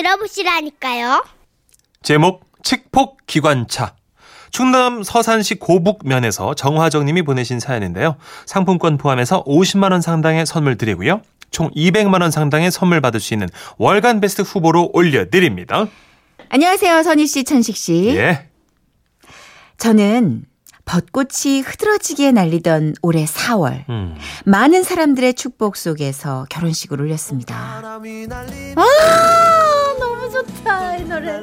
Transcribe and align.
들어보시라니까요. 0.00 1.24
제목 2.02 2.44
칙폭 2.62 3.18
기관차. 3.26 3.94
충남 4.50 5.02
서산시 5.02 5.56
고북면에서 5.56 6.54
정화정 6.54 7.04
님이 7.04 7.22
보내신 7.22 7.60
사연인데요. 7.60 8.16
상품권 8.46 8.98
포함해서 8.98 9.44
50만 9.44 9.92
원 9.92 10.00
상당의 10.00 10.46
선물 10.46 10.76
드리고요. 10.76 11.22
총 11.50 11.70
200만 11.70 12.22
원 12.22 12.30
상당의 12.30 12.70
선물 12.70 13.00
받을 13.00 13.20
수 13.20 13.34
있는 13.34 13.48
월간 13.78 14.20
베스트 14.20 14.42
후보로 14.42 14.90
올려 14.92 15.28
드립니다. 15.28 15.86
안녕하세요, 16.48 17.02
선희 17.02 17.26
씨, 17.26 17.44
천식 17.44 17.76
씨. 17.76 18.16
예. 18.16 18.48
저는 19.78 20.44
벚꽃이 20.84 21.60
흐드러지게 21.64 22.32
날리던 22.32 22.94
올해 23.02 23.24
4월 23.24 23.88
음. 23.88 24.16
많은 24.44 24.82
사람들의 24.82 25.34
축복 25.34 25.76
속에서 25.76 26.46
결혼식을 26.50 27.00
올렸습니다. 27.00 27.54
아, 27.56 28.00
너무 30.30 30.46
좋다, 30.46 30.96
이 30.96 31.04
노래. 31.04 31.40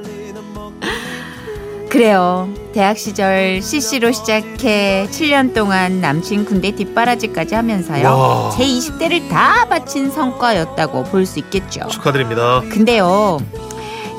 그래요. 1.89 2.49
대학 2.73 2.97
시절 2.97 3.61
CC로 3.61 4.11
시작해 4.11 5.07
7년 5.09 5.53
동안 5.53 6.01
남친 6.01 6.45
군대 6.45 6.71
뒷바라지까지 6.71 7.55
하면서요. 7.55 8.05
와. 8.07 8.51
제 8.51 8.65
20대를 8.65 9.29
다 9.29 9.65
바친 9.69 10.11
성과였다고 10.11 11.03
볼 11.05 11.25
수 11.25 11.39
있겠죠. 11.39 11.87
축하드립니다. 11.87 12.61
근데요. 12.69 13.39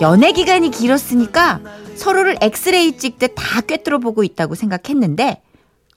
연애 0.00 0.32
기간이 0.32 0.70
길었으니까 0.70 1.60
서로를 1.94 2.36
엑스레이 2.40 2.96
찍듯 2.96 3.34
다 3.36 3.60
꿰뚫어 3.60 3.98
보고 3.98 4.24
있다고 4.24 4.54
생각했는데 4.54 5.42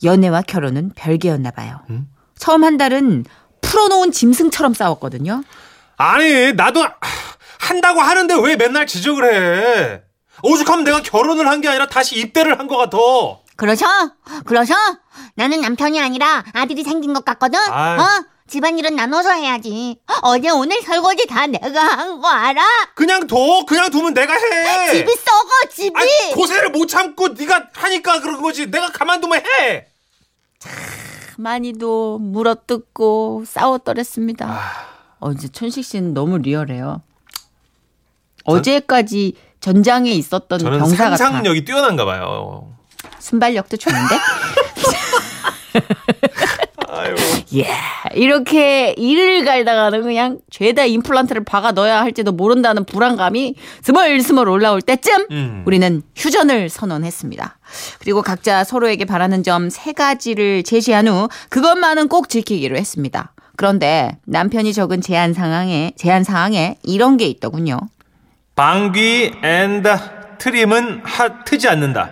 연애와 0.03 0.41
결혼은 0.41 0.91
별개였나 0.95 1.51
봐요. 1.51 1.79
음? 1.89 2.07
처음 2.37 2.63
한 2.63 2.77
달은 2.77 3.25
풀어놓은 3.61 4.11
짐승처럼 4.11 4.73
싸웠거든요. 4.73 5.43
아니, 5.97 6.51
나도 6.53 6.83
한다고 7.61 8.01
하는데 8.01 8.33
왜 8.43 8.55
맨날 8.55 8.87
지적을 8.87 9.23
해? 9.33 10.01
오죽하면 10.43 10.83
내가 10.83 11.01
결혼을 11.01 11.47
한 11.47 11.61
게 11.61 11.67
아니라 11.69 11.87
다시 11.87 12.15
입대를 12.17 12.57
한것 12.59 12.75
같아. 12.77 12.97
그러셔? 13.55 13.85
그러셔? 14.45 14.73
나는 15.35 15.61
남편이 15.61 16.01
아니라 16.01 16.43
아들이 16.53 16.83
생긴 16.83 17.13
것 17.13 17.23
같거든? 17.23 17.59
아이. 17.69 17.99
어? 17.99 18.03
집안일은 18.47 18.95
나눠서 18.95 19.31
해야지. 19.33 19.99
어제 20.23 20.49
오늘 20.49 20.81
설거지 20.81 21.27
다 21.27 21.45
내가 21.47 21.81
한 21.83 22.19
거 22.19 22.27
알아? 22.27 22.61
그냥 22.95 23.27
둬. 23.27 23.63
그냥 23.65 23.89
두면 23.91 24.13
내가 24.15 24.33
해. 24.33 24.91
집이 24.91 25.11
썩어, 25.15 25.69
집이! 25.73 25.93
아니, 25.95 26.33
고세를 26.33 26.69
못 26.71 26.87
참고 26.87 27.29
네가 27.29 27.67
하니까 27.73 28.19
그런 28.19 28.41
거지. 28.41 28.69
내가 28.71 28.91
가만두면 28.91 29.41
해. 29.45 29.85
많이도 31.37 32.17
물어뜯고 32.19 33.45
싸웠더랬습니다. 33.47 34.45
아. 34.47 34.91
어, 35.19 35.31
이제 35.31 35.47
천식 35.47 35.85
씨는 35.85 36.13
너무 36.13 36.39
리얼해요. 36.39 37.03
어제까지 38.45 39.33
전장에 39.59 40.11
있었던 40.11 40.59
저는 40.59 40.79
병사 40.79 41.05
같아. 41.05 41.17
상상력이 41.17 41.65
뛰어난가 41.65 42.05
봐요. 42.05 42.73
순발력도 43.19 43.77
좋은데? 43.77 44.15
아유. 46.87 47.15
예. 47.55 47.67
이렇게 48.15 48.93
일을 48.97 49.45
갈다가는 49.45 50.01
그냥 50.01 50.39
죄다 50.49 50.83
임플란트를 50.85 51.43
박아 51.45 51.71
넣어야 51.71 52.01
할지도 52.01 52.31
모른다는 52.33 52.83
불안감이 52.83 53.55
스멀스멀 53.81 54.49
올라올 54.49 54.81
때쯤 54.81 55.27
음. 55.31 55.63
우리는 55.65 56.01
휴전을 56.15 56.69
선언했습니다. 56.69 57.57
그리고 57.99 58.21
각자 58.21 58.63
서로에게 58.63 59.05
바라는 59.05 59.43
점 59.43 59.69
세 59.71 59.93
가지를 59.93 60.63
제시한 60.63 61.07
후 61.07 61.29
그것만은 61.49 62.07
꼭 62.09 62.27
지키기로 62.29 62.75
했습니다. 62.75 63.33
그런데 63.55 64.17
남편이 64.25 64.73
적은 64.73 65.01
제한 65.01 65.33
상황에 65.33 65.93
제한 65.97 66.23
사항에 66.23 66.77
이런 66.83 67.15
게 67.17 67.25
있더군요. 67.25 67.79
방귀 68.61 69.39
and 69.41 69.83
트림은 70.37 71.01
하, 71.03 71.43
트지 71.43 71.67
않는다. 71.67 72.11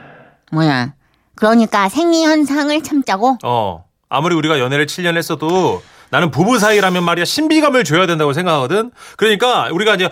뭐야. 0.51 0.95
그러니까 1.35 1.89
생리 1.89 2.23
현상을 2.23 2.81
참자고? 2.81 3.37
어. 3.43 3.85
아무리 4.09 4.33
우리가 4.33 4.57
연애를 4.57 4.87
7년 4.87 5.15
했어도 5.15 5.83
나는 6.09 6.31
부부 6.31 6.57
사이라면 6.57 7.03
말이야 7.03 7.25
신비감을 7.25 7.83
줘야 7.83 8.07
된다고 8.07 8.33
생각하거든. 8.33 8.89
그러니까 9.17 9.69
우리가 9.71 9.93
이제 9.93 10.09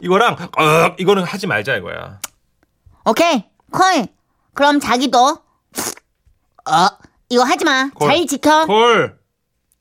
이거랑 0.00 0.36
어, 0.58 0.94
이거는 0.98 1.24
하지 1.24 1.46
말자 1.46 1.76
이거야. 1.76 2.20
오케이, 3.04 3.44
콜. 3.70 4.06
그럼 4.54 4.80
자기도, 4.80 5.18
어, 5.28 6.86
이거 7.28 7.42
하지 7.42 7.66
마. 7.66 7.90
콜. 7.94 8.08
잘 8.08 8.26
지켜. 8.26 8.64
콜. 8.64 9.15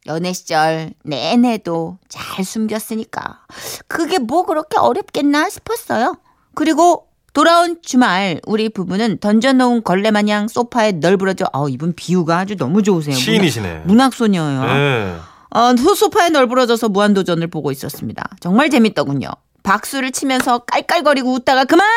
연애 0.08 0.34
시절 0.34 0.94
내내도 1.04 1.98
잘 2.10 2.46
숨겼으니까 2.46 3.42
그게 3.88 4.20
뭐 4.20 4.46
그렇게 4.46 4.78
어렵겠나 4.78 5.50
싶었어요. 5.50 6.18
그리고 6.54 7.08
돌아온 7.34 7.78
주말 7.82 8.40
우리 8.46 8.70
부부는 8.70 9.20
던져놓은 9.20 9.84
걸레 9.84 10.12
마냥 10.12 10.48
소파에 10.48 10.94
널브러져 10.94 11.46
아 11.52 11.66
이분 11.70 11.94
비유가 11.94 12.40
아주 12.40 12.56
너무 12.56 12.82
좋으세요. 12.82 13.16
시인이시네. 13.16 13.84
문학 13.86 14.14
소녀예요. 14.14 14.62
네. 14.64 15.18
어, 15.50 15.76
소파에 15.76 16.30
널브러져서 16.30 16.90
무한도전을 16.90 17.48
보고 17.48 17.72
있었습니다. 17.72 18.24
정말 18.40 18.70
재밌더군요. 18.70 19.30
박수를 19.64 20.12
치면서 20.12 20.60
깔깔거리고 20.60 21.34
웃다가 21.34 21.66
그만! 21.66 21.88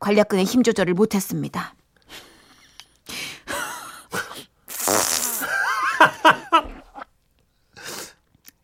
관략근의 0.00 0.44
힘 0.44 0.62
조절을 0.62 0.94
못했습니다. 0.94 1.74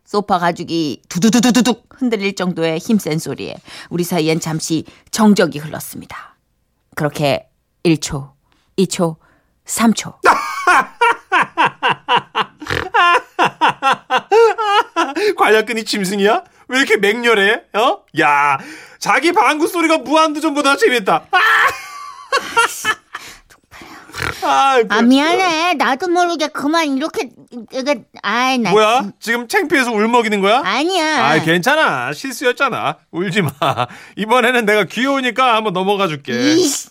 소파 0.07 0.39
가죽이 0.39 1.01
두두두두둑 1.09 1.89
흔들릴 1.97 2.33
정도의 2.33 2.77
힘센 2.77 3.19
소리에 3.19 3.57
우리 3.89 4.05
사이엔 4.05 4.39
잠시 4.39 4.85
정적이 5.11 5.59
흘렀습니다. 5.59 6.37
그렇게 6.95 7.49
1초, 7.83 8.31
2초, 8.77 9.17
3초. 9.65 10.15
관략근이 15.35 15.83
짐승이야? 15.83 16.43
왜 16.69 16.77
이렇게 16.79 16.95
맹렬해? 16.95 17.63
어? 17.73 18.03
야, 18.21 18.57
자기 18.99 19.33
방구 19.33 19.67
소리가 19.67 19.97
무한도전보다 19.97 20.77
재밌다. 20.77 21.25
아! 24.43 24.77
아, 24.77 24.83
아, 24.89 25.01
미안해. 25.01 25.73
나도 25.75 26.07
모르게 26.09 26.47
그만 26.47 26.95
이렇게, 26.97 27.29
이게, 27.71 28.05
아이, 28.21 28.57
나. 28.57 28.71
뭐야? 28.71 29.11
지금 29.19 29.47
창피해서 29.47 29.91
울먹이는 29.91 30.41
거야? 30.41 30.61
아니야. 30.63 31.25
아, 31.25 31.39
괜찮아. 31.41 32.13
실수였잖아. 32.13 32.97
울지 33.11 33.41
마. 33.41 33.51
이번에는 34.15 34.65
내가 34.65 34.83
귀여우니까 34.85 35.55
한번 35.55 35.73
넘어가 35.73 36.07
줄게. 36.07 36.33
이씨. 36.53 36.89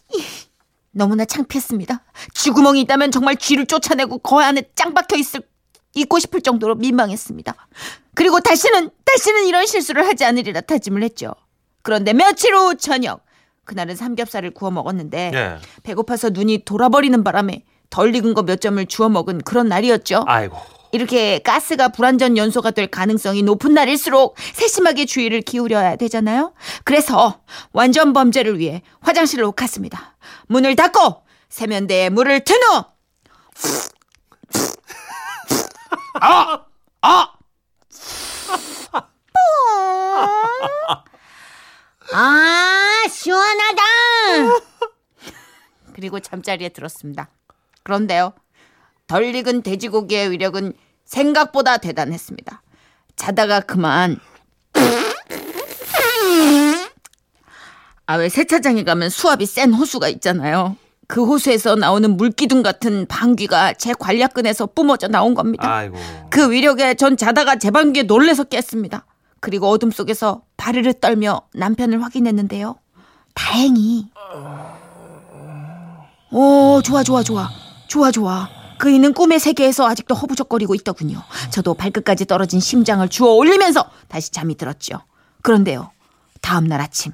너무나 0.93 1.25
창피했습니다. 1.27 2.03
쥐구멍이 2.35 2.81
있다면 2.83 3.11
정말 3.11 3.37
쥐를 3.37 3.67
쫓아내고 3.67 4.19
거 4.19 4.41
안에 4.41 4.63
짱 4.75 4.95
박혀 4.95 5.17
있을 5.17 5.43
있고 5.95 6.19
싶을 6.19 6.41
정도로 6.41 6.75
민망했습니다. 6.77 7.55
그리고 8.15 8.41
다시는 8.41 8.91
다시는 9.05 9.47
이런 9.47 9.67
실수를 9.67 10.07
하지 10.07 10.25
않으리라 10.25 10.63
다짐을 10.63 11.03
했죠. 11.03 11.35
그런데 11.83 12.15
며칠 12.15 12.55
후 12.55 12.77
저녁 12.77 13.26
그날은 13.67 13.95
삼겹살을 13.97 14.53
구워 14.53 14.71
먹었는데 14.71 15.33
예. 15.35 15.57
배고파서 15.83 16.31
눈이 16.31 16.65
돌아버리는 16.65 17.23
바람에 17.23 17.65
덜 17.91 18.15
익은 18.15 18.33
거 18.35 18.43
몇 18.43 18.61
점을 18.61 18.85
주워 18.87 19.09
먹은 19.11 19.43
그런 19.43 19.69
날이었죠. 19.69 20.25
아이고. 20.27 20.57
이렇게 20.93 21.41
가스가 21.41 21.89
불완전 21.89 22.37
연소가 22.39 22.71
될 22.71 22.87
가능성이 22.87 23.43
높은 23.43 23.75
날일수록 23.75 24.37
세심하게 24.55 25.05
주의를 25.05 25.43
기울여야 25.43 25.97
되잖아요. 25.97 26.55
그래서 26.85 27.41
완전 27.73 28.13
범죄를 28.15 28.59
위해 28.59 28.83
화장실로 29.01 29.53
갔습니다. 29.53 30.17
문을 30.47 30.75
닫고 30.77 31.23
세면대에 31.51 32.09
물을 32.11 32.41
튼 32.45 32.57
후 32.63 32.85
아! 36.21 36.61
아! 37.03 37.29
아, 42.13 42.56
시원하다. 43.27 43.83
그리고 45.95 46.21
잠자리에 46.21 46.69
들었습니다. 46.69 47.29
그런데요. 47.83 48.33
덜 49.09 49.35
익은 49.35 49.63
돼지고기의 49.63 50.31
위력은 50.31 50.75
생각보다 51.05 51.79
대단했습니다. 51.79 52.63
자다가 53.17 53.61
그만 53.61 54.21
아왜 58.07 58.29
세차장에 58.29 58.85
가면 58.85 59.11
수압이 59.11 59.45
센 59.47 59.73
호수가 59.73 60.09
있잖아요. 60.09 60.77
그 61.09 61.25
호수에서 61.25 61.75
나오는 61.75 62.17
물기둥 62.17 62.63
같은 62.63 63.07
방귀가 63.07 63.73
제 63.75 63.93
관략근에서 63.93 64.67
뿜어져 64.67 65.09
나온 65.09 65.35
겁니다. 65.35 65.69
아이고. 65.69 65.97
그 66.31 66.53
위력에 66.53 66.95
전 66.95 67.17
자다가 67.17 67.57
제 67.57 67.73
방귀에 67.73 68.05
놀래서 68.05 68.45
깼습니다. 68.45 69.05
그리고 69.41 69.69
어둠 69.69 69.91
속에서 69.91 70.43
바르르 70.57 70.95
떨며 70.95 71.43
남편을 71.55 72.03
확인했는데요. 72.05 72.77
다행히. 73.37 74.07
오, 76.33 76.83
좋아, 76.83 77.03
좋아, 77.05 77.23
좋아. 77.23 77.49
좋아, 77.87 78.11
좋아. 78.11 78.49
그이는 78.79 79.15
꿈의 79.15 79.39
세계에서 79.39 79.87
아직도 79.89 80.15
허부적거리고 80.15 80.75
있더군요. 80.75 81.23
저도 81.51 81.75
발끝까지 81.75 82.27
떨어진 82.27 82.59
심장을 82.61 83.07
주워 83.09 83.35
올리면서 83.35 83.89
다시 84.09 84.33
잠이 84.33 84.57
들었죠. 84.57 85.01
그런데요. 85.43 85.91
다음날 86.43 86.81
아침. 86.81 87.13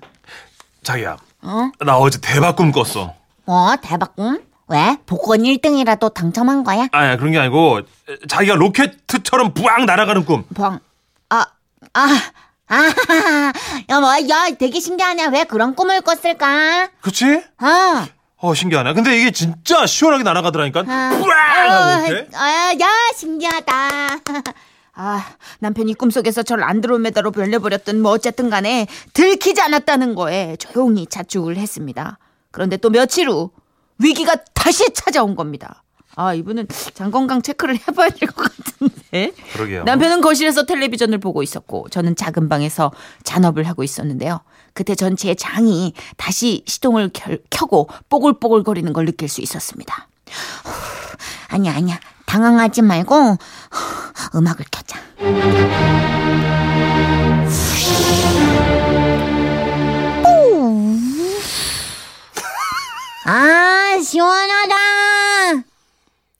자기야, 0.82 1.16
어? 1.42 1.70
나 1.84 1.98
어제 1.98 2.18
대박 2.20 2.56
꿈 2.56 2.72
꿨어. 2.72 3.14
뭐 3.44 3.76
대박 3.82 4.16
꿈? 4.16 4.40
왜? 4.68 4.96
복권 5.06 5.40
1등이라도 5.42 6.14
당첨한 6.14 6.64
거야? 6.64 6.88
아야 6.92 7.16
그런 7.16 7.32
게 7.32 7.38
아니고 7.38 7.80
자기가 8.28 8.54
로켓처럼 8.54 9.52
부앙 9.54 9.84
날아가는 9.86 10.24
꿈. 10.24 10.44
방. 10.54 10.80
아, 11.28 11.46
아, 11.94 12.08
아, 12.72 13.52
야, 13.90 14.00
뭐, 14.00 14.10
야, 14.30 14.48
되게 14.58 14.80
신기하네. 14.80 15.26
왜 15.26 15.44
그런 15.44 15.74
꿈을 15.74 16.00
꿨을까? 16.00 16.88
그렇지? 17.02 17.42
아, 17.58 18.08
어 18.38 18.54
신기하네. 18.54 18.94
근데 18.94 19.18
이게 19.18 19.30
진짜 19.30 19.86
시원하게 19.86 20.24
날아가더라니까. 20.24 20.84
아, 20.88 22.04
이렇게. 22.08 22.28
아, 22.34 22.72
야, 22.80 22.88
신기하다. 23.14 23.72
아, 24.94 25.24
남편이 25.60 25.94
꿈속에서 25.94 26.42
절 26.42 26.62
안드로메다로 26.64 27.30
변려버렸던 27.30 28.00
뭐 28.00 28.12
어쨌든 28.12 28.50
간에 28.50 28.86
들키지 29.12 29.60
않았다는 29.60 30.14
거에 30.14 30.56
조용히 30.56 31.06
자축을 31.06 31.56
했습니다. 31.56 32.18
그런데 32.50 32.76
또 32.78 32.90
며칠 32.90 33.28
후 33.28 33.50
위기가 33.98 34.34
다시 34.54 34.92
찾아온 34.94 35.36
겁니다. 35.36 35.81
아, 36.16 36.34
이분은 36.34 36.68
장 36.94 37.10
건강 37.10 37.40
체크를 37.42 37.78
해봐야 37.88 38.10
될 38.10 38.28
것 38.30 38.52
같은데. 38.56 39.32
그러게요. 39.54 39.84
남편은 39.84 40.20
거실에서 40.20 40.64
텔레비전을 40.66 41.18
보고 41.18 41.42
있었고 41.42 41.88
저는 41.90 42.16
작은 42.16 42.48
방에서 42.48 42.92
잔업을 43.24 43.64
하고 43.64 43.82
있었는데요. 43.82 44.40
그때 44.74 44.94
전 44.94 45.16
제 45.16 45.34
장이 45.34 45.92
다시 46.16 46.64
시동을 46.66 47.10
켜, 47.12 47.36
켜고 47.50 47.88
뽀글뽀글 48.08 48.62
거리는 48.64 48.92
걸 48.92 49.04
느낄 49.06 49.28
수 49.28 49.40
있었습니다. 49.40 50.08
아니야, 51.48 51.74
아니야. 51.74 51.98
당황하지 52.26 52.82
말고 52.82 53.36
음악을 54.34 54.64
켜자. 54.70 54.98
아, 63.24 63.98
시원하다. 64.02 64.74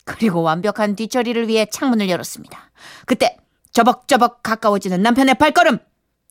그리고 0.04 0.42
완벽한 0.42 0.96
뒷처리를 0.96 1.48
위해 1.48 1.66
창문을 1.70 2.08
열었습니다. 2.08 2.58
그때 3.06 3.36
저벅저벅 3.72 4.42
가까워지는 4.42 5.02
남편의 5.02 5.36
발걸음. 5.36 5.78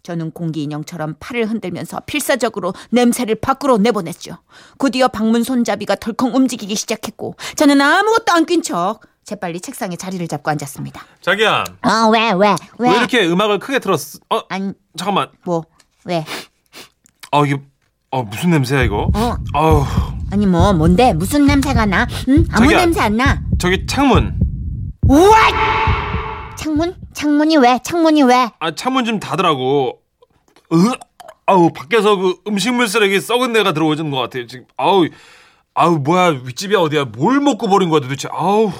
저는 0.04 0.32
공기 0.32 0.64
인형처럼 0.64 1.16
팔을 1.20 1.46
흔들면서 1.48 2.00
필사적으로 2.08 2.74
냄새를 2.90 3.36
밖으로 3.36 3.78
내보냈죠. 3.78 4.38
곧이어 4.80 5.10
방문 5.10 5.44
손잡이가 5.44 5.96
덜컹 5.96 6.34
움직이기 6.36 6.76
시작했고 6.76 7.36
저는 7.56 7.80
아무것도 7.80 8.34
안 8.34 8.46
낀 8.46 8.64
척 8.64 9.02
재빨리 9.24 9.62
책상에 9.62 9.96
자리를 9.96 10.28
잡고 10.28 10.50
앉았습니다. 10.50 11.04
자기야, 11.22 11.64
어, 11.84 12.10
왜, 12.12 12.32
왜, 12.32 12.56
왜? 12.80 12.90
왜 12.90 12.98
이렇게 12.98 13.26
음악을 13.28 13.60
크게 13.60 13.78
틀었어? 13.78 14.18
어, 14.32 14.42
아니, 14.50 14.74
잠깐만. 14.98 15.30
뭐, 15.46 15.64
왜? 16.06 16.26
어 17.32 17.46
이게 17.46 17.62
어 18.10 18.24
무슨 18.24 18.50
냄새야 18.50 18.82
이거? 18.82 19.10
어, 19.14 19.36
아우 19.54 19.86
아니, 20.32 20.48
뭐, 20.48 20.74
뭔데? 20.74 21.14
무슨 21.14 21.46
냄새가 21.46 21.86
나? 21.86 22.08
응? 22.28 22.44
아무 22.52 22.66
자기야. 22.66 22.78
냄새 22.80 23.00
안 23.02 23.18
나. 23.18 23.42
저기 23.62 23.86
창문. 23.86 24.40
창문? 26.58 26.96
창문이 27.14 27.58
왜? 27.58 27.80
창문이 27.84 28.24
왜? 28.24 28.50
아 28.58 28.74
창문 28.74 29.06
좀 29.06 29.20
닫으라고. 29.20 30.02
으, 30.74 30.76
아우 31.46 31.72
밖에서 31.72 32.16
그 32.16 32.42
음식물 32.48 32.88
쓰레기 32.88 33.22
썩은 33.22 33.54
내가 33.54 33.72
들어오는 33.72 34.10
것 34.10 34.18
같아 34.18 34.40
지금. 34.48 34.66
아우 34.78 35.06
아우 35.76 36.00
뭐야 36.00 36.42
윗집이 36.44 36.74
어디야? 36.74 37.06
뭘 37.06 37.40
먹고 37.40 37.68
버린 37.68 37.92
거야 37.92 38.00
도대체? 38.02 38.30
아우. 38.32 38.72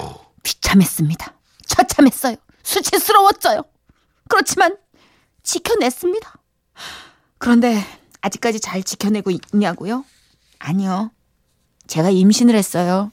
비참했습니다. 0.42 1.32
처참했어요. 1.68 2.34
수치스러웠어요. 2.64 3.62
그렇지만 4.28 4.76
지켜냈습니다. 5.44 6.34
그런데 7.38 7.80
아직까지 8.20 8.58
잘 8.58 8.82
지켜내고 8.82 9.30
있냐고요? 9.30 10.04
아니요. 10.58 11.12
제가 11.86 12.10
임신을 12.10 12.56
했어요. 12.56 13.12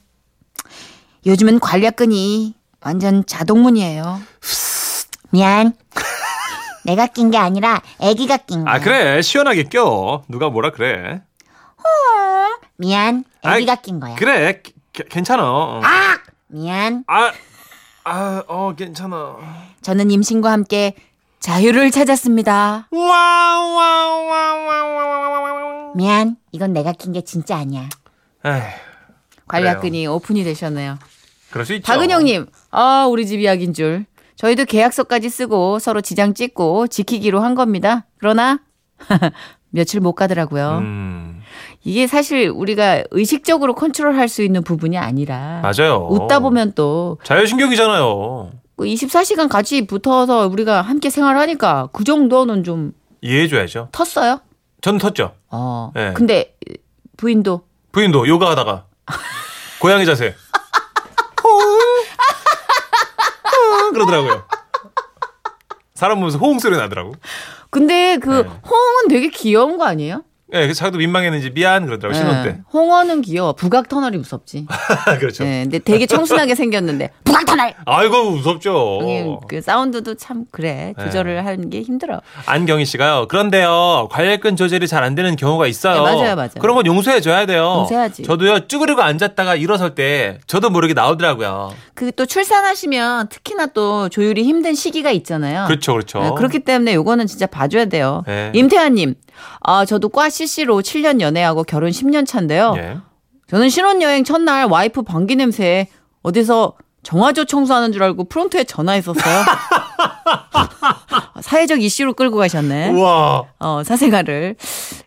요즘은 1.25 1.59
관략근이 1.59 2.55
완전 2.81 3.25
자동문이에요. 3.25 4.19
미안. 5.31 5.73
내가 6.85 7.07
낀 7.07 7.29
게 7.29 7.37
아니라 7.37 7.81
아기가 8.01 8.37
낀 8.37 8.63
거야. 8.63 8.75
아 8.75 8.79
그래 8.79 9.21
시원하게 9.21 9.63
껴. 9.63 10.23
누가 10.27 10.49
뭐라 10.49 10.71
그래? 10.71 11.21
미안. 12.77 13.25
아이, 13.43 13.55
아기가 13.57 13.75
낀 13.75 13.99
거야. 13.99 14.15
그래 14.15 14.61
기- 14.63 14.73
기- 14.93 15.03
괜찮아. 15.09 15.43
어. 15.45 15.81
미안. 16.47 17.03
아, 17.07 17.31
아, 18.05 18.43
어, 18.47 18.73
괜찮아. 18.75 19.35
저는 19.81 20.09
임신과 20.11 20.49
함께 20.51 20.95
자유를 21.39 21.91
찾았습니다. 21.91 22.87
와와와와와와. 24.59 25.93
미안. 25.95 26.37
이건 26.51 26.73
내가 26.73 26.91
낀 26.93 27.11
게 27.13 27.21
진짜 27.21 27.57
아니야. 27.57 27.87
에휴, 28.45 28.61
관략근이 29.49 30.07
오픈이 30.07 30.43
되셨네요. 30.45 30.97
그럴 31.51 31.65
수 31.65 31.73
있죠. 31.73 31.85
박은영님, 31.91 32.45
아, 32.71 33.07
우리 33.09 33.25
집 33.27 33.39
이야기인 33.39 33.73
줄. 33.73 34.05
저희도 34.35 34.65
계약서까지 34.65 35.29
쓰고 35.29 35.79
서로 35.79 35.99
지장 35.99 36.33
찍고 36.33 36.87
지키기로 36.87 37.41
한 37.41 37.55
겁니다. 37.55 38.05
그러나, 38.19 38.59
며칠 39.71 39.99
못 39.99 40.13
가더라고요. 40.13 40.77
음, 40.79 41.41
이게 41.83 42.07
사실 42.07 42.49
우리가 42.49 43.03
의식적으로 43.11 43.75
컨트롤 43.75 44.15
할 44.15 44.27
수 44.29 44.41
있는 44.43 44.63
부분이 44.63 44.97
아니라. 44.97 45.61
맞아요. 45.61 46.07
웃다 46.09 46.39
보면 46.39 46.73
또 46.75 47.17
자율신경이잖아요. 47.23 48.51
24시간 48.77 49.49
같이 49.49 49.85
붙어서 49.85 50.47
우리가 50.47 50.81
함께 50.81 51.09
생활하니까 51.09 51.89
그 51.91 52.03
정도는 52.05 52.63
좀 52.63 52.93
이해해줘야죠. 53.21 53.89
텄어요? 53.91 54.39
저는 54.81 54.99
텄죠. 54.99 55.33
어. 55.51 55.91
네. 55.93 56.13
근데 56.13 56.55
부인도 57.17 57.61
부인도 57.91 58.25
요가하다가 58.27 58.85
고양이 59.79 60.05
자세. 60.05 60.35
그러더라고요. 63.93 64.45
사람 65.95 66.17
보면서 66.19 66.37
호응 66.37 66.59
소리 66.59 66.77
나더라고. 66.77 67.13
근데 67.69 68.17
그 68.17 68.29
네. 68.29 68.49
홍은 68.69 69.07
되게 69.09 69.29
귀여운 69.29 69.77
거 69.77 69.85
아니에요? 69.85 70.23
예, 70.53 70.61
그래서 70.61 70.73
자기도 70.79 70.97
민망했는지 70.97 71.51
미안 71.51 71.85
그러더라고 71.85 72.17
신혼 72.17 72.43
때. 72.43 72.49
네. 72.53 72.59
홍어는 72.73 73.21
귀여워. 73.21 73.53
부각 73.53 73.87
터널이 73.87 74.17
무섭지. 74.17 74.65
그렇죠. 75.19 75.43
네, 75.43 75.61
근데 75.63 75.79
되게 75.79 76.05
청순하게 76.05 76.55
생겼는데 76.55 77.11
부각 77.23 77.45
터널. 77.45 77.73
아이고 77.85 78.31
무섭죠. 78.31 78.99
음, 79.01 79.37
그 79.47 79.61
사운드도 79.61 80.15
참 80.15 80.45
그래 80.51 80.93
네. 80.97 81.03
조절을 81.05 81.45
하는 81.45 81.69
게 81.69 81.81
힘들어. 81.81 82.21
안경희 82.45 82.85
씨가요. 82.85 83.27
그런데요. 83.27 84.07
관략근 84.11 84.55
조절이 84.55 84.87
잘 84.87 84.99
안 85.03 85.15
되는 85.15 85.35
경우가 85.37 85.65
있어요. 85.67 86.03
네, 86.03 86.15
맞아요, 86.15 86.35
맞아요. 86.35 86.49
그런 86.59 86.75
건 86.75 86.85
용서해 86.85 87.21
줘야 87.21 87.45
돼요. 87.45 87.63
용서해야지. 87.79 88.23
저도요. 88.23 88.67
쭈그리고 88.67 89.01
앉았다가 89.01 89.55
일어설 89.55 89.95
때 89.95 90.39
저도 90.45 90.69
모르게 90.69 90.93
나오더라고요. 90.93 91.73
그 91.93 92.11
또 92.19 92.25
출산하시면 92.25 93.29
특히나 93.29 93.67
또 93.67 94.09
조율이 94.09 94.43
힘든 94.43 94.73
시기가 94.75 95.11
있잖아요. 95.11 95.65
그렇죠. 95.67 95.93
그렇죠. 95.93 96.19
네, 96.21 96.31
그렇기 96.35 96.59
때문에 96.59 96.93
요거는 96.95 97.27
진짜 97.27 97.45
봐줘야 97.45 97.85
돼요. 97.85 98.23
네. 98.27 98.51
임태환님, 98.53 99.15
아 99.61 99.85
저도 99.85 100.09
과 100.09 100.29
CC로 100.39 100.81
7년 100.81 101.19
연애하고 101.19 101.63
결혼 101.63 101.89
10년 101.91 102.25
차인데요. 102.25 102.73
예. 102.77 102.97
저는 103.47 103.67
신혼여행 103.69 104.23
첫날 104.23 104.67
와이프 104.67 105.01
방귀 105.01 105.35
냄새에 105.35 105.87
어디서 106.21 106.75
정화조 107.03 107.45
청소하는 107.45 107.91
줄 107.91 108.03
알고 108.03 108.25
프론트에 108.25 108.63
전화했었어요. 108.63 109.43
사회적 111.41 111.81
이슈로 111.81 112.13
끌고 112.13 112.37
가셨네. 112.37 112.91
우와. 112.91 113.43
어, 113.59 113.83
사생활을. 113.83 114.55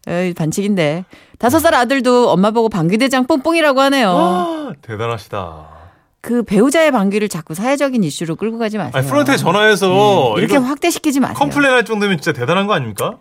에이, 0.06 0.34
반칙인데. 0.34 1.04
다섯 1.38 1.60
살 1.60 1.74
아들도 1.74 2.30
엄마 2.30 2.50
보고 2.50 2.68
방귀대장 2.68 3.26
뽕뽕이라고 3.26 3.80
하네요. 3.80 4.10
아, 4.10 4.72
대단하시다. 4.82 5.68
그 6.20 6.42
배우자의 6.42 6.90
방귀를 6.92 7.28
자꾸 7.28 7.54
사회적인 7.54 8.04
이슈로 8.04 8.36
끌고 8.36 8.58
가지 8.58 8.76
마세요. 8.78 8.92
아니, 8.94 9.06
프론트에 9.06 9.36
전화해서 9.36 10.34
이렇게 10.38 10.56
이거 10.56 10.64
확대시키지 10.64 11.20
마세요. 11.20 11.36
컴플레인 11.38 11.72
할 11.74 11.84
정도면 11.84 12.18
진짜 12.18 12.32
대단한 12.38 12.66
거 12.66 12.74
아닙니까? 12.74 13.18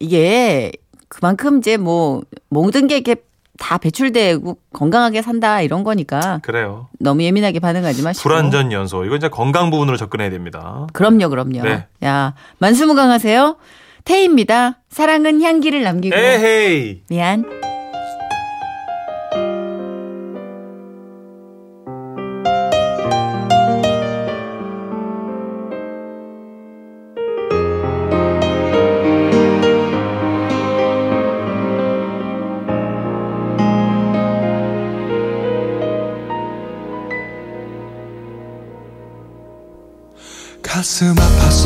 이게 0.00 0.72
그만큼 1.12 1.58
이제 1.58 1.76
뭐 1.76 2.22
모든 2.48 2.86
게 2.86 2.94
이렇게 2.96 3.16
다 3.58 3.76
배출되고 3.76 4.56
건강하게 4.72 5.20
산다 5.20 5.60
이런 5.60 5.84
거니까 5.84 6.40
그래요. 6.42 6.88
너무 6.98 7.22
예민하게 7.22 7.60
반응하지 7.60 8.02
마시고. 8.02 8.26
불안전 8.26 8.72
연소. 8.72 9.04
이건 9.04 9.18
이제 9.18 9.28
건강 9.28 9.70
부분으로 9.70 9.98
접근해야 9.98 10.30
됩니다. 10.30 10.86
그럼요, 10.94 11.28
그럼요. 11.28 11.62
네. 11.62 11.86
야, 12.02 12.34
만수무강하세요. 12.58 13.56
태희입니다. 14.04 14.78
사랑은 14.88 15.42
향기를 15.42 15.82
남기고. 15.82 16.16
에헤이. 16.16 17.02
미안. 17.10 17.44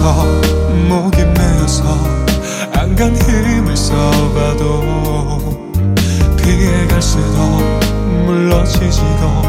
서 0.07 0.25
목이 0.89 1.25
메어서 1.25 1.83
안간 2.75 3.17
힘을 3.17 3.77
써봐도 3.77 5.59
위에 6.45 6.87
갈수록 6.87 7.61
물러지지도 8.25 9.43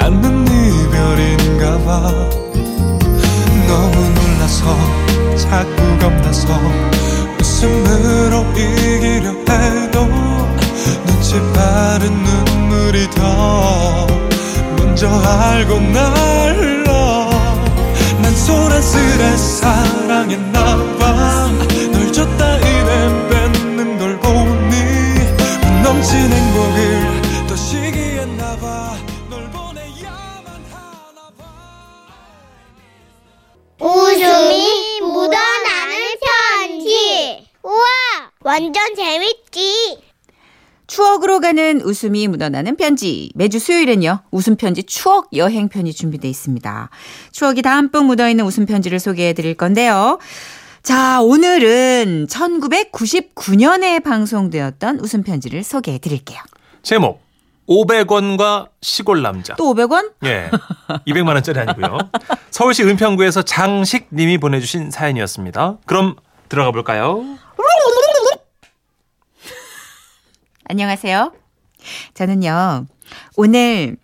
않는 0.00 0.48
이별인가 0.48 1.78
봐. 1.84 2.12
너무 3.68 4.10
놀라서 4.10 4.76
자꾸 5.36 5.76
겁나서 6.00 6.48
웃음으로 7.38 8.46
이기려 8.50 9.30
해도 9.48 10.08
눈치 11.06 11.40
빠른 11.54 12.12
눈물이 12.12 13.10
더 13.10 14.08
먼저 14.76 15.08
알고 15.08 15.78
날 15.78 16.13
재밌지. 39.34 39.98
추억으로 40.86 41.40
가는 41.40 41.80
웃음이 41.80 42.28
묻어나는 42.28 42.76
편지. 42.76 43.30
매주 43.34 43.58
수요일엔요, 43.58 44.20
웃음 44.30 44.56
편지 44.56 44.82
추억 44.82 45.28
여행 45.34 45.68
편이 45.68 45.92
준비되어 45.92 46.30
있습니다. 46.30 46.90
추억이 47.32 47.62
담뿍 47.62 48.04
묻어있는 48.04 48.44
웃음 48.44 48.66
편지를 48.66 49.00
소개해 49.00 49.32
드릴 49.32 49.54
건데요. 49.54 50.18
자, 50.82 51.22
오늘은 51.22 52.26
1999년에 52.28 54.04
방송되었던 54.04 55.00
웃음 55.00 55.22
편지를 55.22 55.64
소개해 55.64 55.98
드릴게요. 55.98 56.40
제목 56.82 57.22
500원과 57.66 58.68
시골 58.82 59.22
남자. 59.22 59.54
또 59.54 59.74
500원? 59.74 60.12
예. 60.26 60.50
200만 61.06 61.28
원짜리 61.28 61.60
아니고요. 61.60 61.98
서울시 62.50 62.82
은평구에서 62.82 63.40
장식 63.42 64.08
님이 64.12 64.36
보내 64.36 64.60
주신 64.60 64.90
사연이었습니다. 64.90 65.78
그럼 65.86 66.16
들어가 66.50 66.72
볼까요? 66.72 67.24
안녕하세요. 70.66 71.32
저는요, 72.14 72.86
오늘 73.36 73.96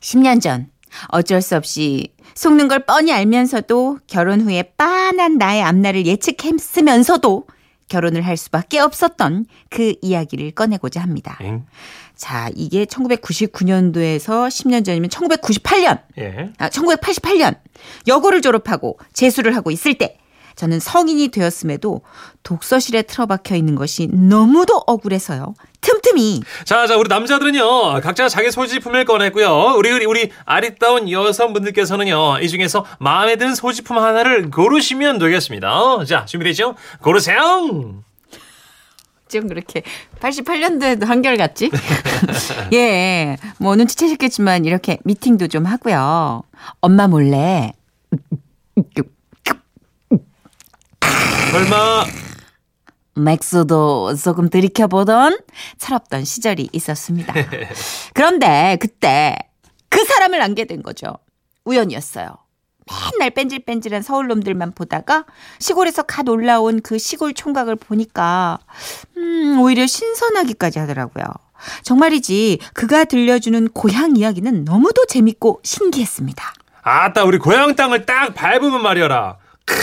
10년 0.00 0.40
전 0.40 0.70
어쩔 1.08 1.42
수 1.42 1.56
없이 1.56 2.08
속는 2.34 2.68
걸 2.68 2.86
뻔히 2.86 3.12
알면서도 3.12 3.98
결혼 4.06 4.40
후에 4.40 4.62
빤한 4.76 5.36
나의 5.36 5.62
앞날을 5.62 6.06
예측했으면서도 6.06 7.46
결혼을 7.88 8.22
할 8.22 8.38
수밖에 8.38 8.80
없었던 8.80 9.44
그 9.68 9.94
이야기를 10.00 10.52
꺼내고자 10.52 11.02
합니다. 11.02 11.36
엥? 11.42 11.66
자, 12.16 12.48
이게 12.54 12.86
1999년도에서 12.86 14.48
10년 14.48 14.86
전이면 14.86 15.10
1998년, 15.10 16.00
예. 16.16 16.50
아, 16.58 16.70
1988년 16.70 17.58
여고를 18.08 18.40
졸업하고 18.40 18.98
재수를 19.12 19.54
하고 19.54 19.70
있을 19.70 19.94
때 19.94 20.18
저는 20.56 20.80
성인이 20.80 21.28
되었음에도 21.28 22.02
독서실에 22.42 23.02
틀어박혀 23.02 23.56
있는 23.56 23.74
것이 23.74 24.06
너무도 24.06 24.84
억울해서요. 24.86 25.54
틈틈이 25.84 26.42
자, 26.64 26.86
자, 26.86 26.96
우리 26.96 27.08
남자들은요, 27.08 28.00
각자 28.00 28.28
자기 28.28 28.50
소지품을 28.50 29.04
꺼냈고요. 29.04 29.74
우리, 29.76 29.92
우리, 29.92 30.06
우리 30.06 30.30
아리따운 30.46 31.10
여성분들께서는요, 31.10 32.38
이 32.40 32.48
중에서 32.48 32.86
마음에 32.98 33.36
드는 33.36 33.54
소지품 33.54 33.98
하나를 33.98 34.50
고르시면 34.50 35.18
되겠습니다. 35.18 36.04
자, 36.06 36.24
준비되죠? 36.24 36.74
고르세요! 37.02 38.02
좀 39.28 39.48
그렇게 39.48 39.82
88년도에도 40.20 41.06
한결같지? 41.06 41.70
예, 42.72 43.36
뭐 43.58 43.74
눈치채셨겠지만 43.76 44.64
이렇게 44.64 44.98
미팅도 45.04 45.48
좀 45.48 45.66
하고요. 45.66 46.44
엄마 46.80 47.08
몰래 47.08 47.72
설마, 51.50 52.04
맥스도 53.14 54.14
조금 54.16 54.50
들이켜보던 54.50 55.38
철없던 55.78 56.24
시절이 56.24 56.68
있었습니다. 56.72 57.32
그런데 58.14 58.76
그때 58.80 59.36
그 59.88 60.04
사람을 60.04 60.40
안게 60.42 60.64
된 60.66 60.82
거죠. 60.82 61.18
우연이었어요. 61.64 62.36
맨날 63.12 63.30
뺀질뺀질한 63.30 64.02
서울 64.02 64.26
놈들만 64.28 64.72
보다가 64.72 65.24
시골에서 65.58 66.02
갓 66.02 66.28
올라온 66.28 66.82
그 66.82 66.98
시골 66.98 67.32
총각을 67.32 67.76
보니까 67.76 68.58
음, 69.16 69.58
오히려 69.60 69.86
신선하기까지 69.86 70.78
하더라고요. 70.80 71.24
정말이지 71.82 72.58
그가 72.74 73.04
들려주는 73.04 73.68
고향 73.68 74.16
이야기는 74.16 74.64
너무도 74.64 75.06
재밌고 75.06 75.60
신기했습니다. 75.62 76.52
아따, 76.82 77.24
우리 77.24 77.38
고향 77.38 77.74
땅을 77.74 78.04
딱 78.04 78.34
밟으면 78.34 78.82
말이어라. 78.82 79.38
크, 79.64 79.74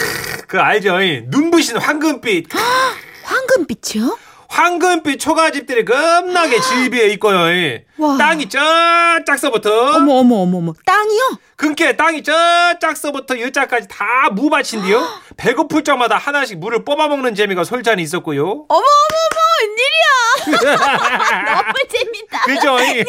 그 0.52 0.60
알죠? 0.60 1.00
이 1.02 1.22
눈부신 1.28 1.78
황금빛. 1.78 2.48
황금빛이요? 3.24 4.18
황금빛 4.50 5.18
초가집들이 5.18 5.86
겁나게 5.86 6.60
질비해 6.68 7.08
있고요. 7.14 7.50
이. 7.54 7.80
와. 7.98 8.18
땅이 8.18 8.50
쩌짝서부터 8.50 9.96
어머 9.96 10.16
어머 10.16 10.36
어머 10.42 10.58
어머 10.58 10.74
땅이요? 10.86 11.40
그니까 11.56 11.94
땅이 11.94 12.22
쩌짝서부터 12.24 13.40
여자까지 13.40 13.88
다 13.88 14.30
무밭인데요. 14.34 15.08
배고플 15.38 15.86
적마다 15.86 16.18
하나씩 16.18 16.60
물을 16.60 16.84
뽑아먹는 16.84 17.34
재미가 17.34 17.64
솔찬히 17.64 18.04
있었고요. 18.04 18.44
어머 18.44 18.66
어머 18.68 18.84
어머 19.32 19.40
웬일이야? 19.62 20.76
너무 21.56 21.74
재밌다. 21.88 22.42
그죠? 22.44 22.78
이? 22.82 23.06